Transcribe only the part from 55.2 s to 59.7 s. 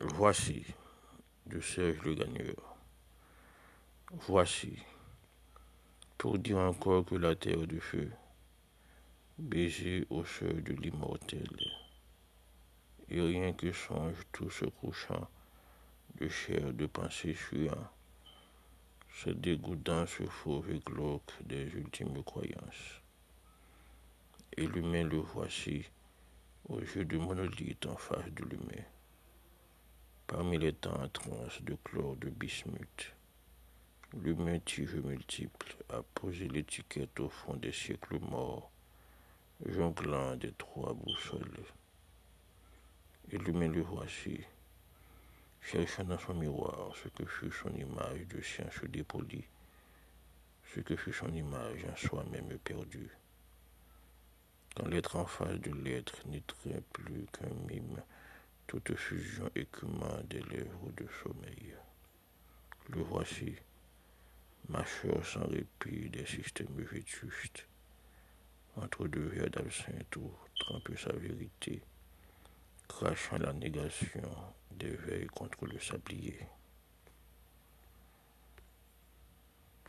face de l'être n'était plus qu'un mime, toute fusion